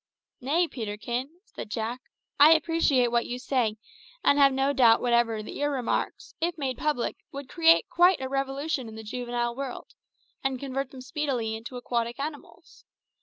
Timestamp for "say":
3.37-3.77